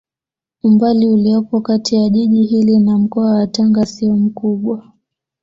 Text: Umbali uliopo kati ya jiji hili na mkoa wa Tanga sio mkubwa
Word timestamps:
Umbali 0.63 1.07
uliopo 1.07 1.61
kati 1.61 1.95
ya 1.95 2.09
jiji 2.09 2.43
hili 2.43 2.79
na 2.79 2.97
mkoa 2.97 3.33
wa 3.35 3.47
Tanga 3.47 3.85
sio 3.85 4.15
mkubwa 4.17 4.91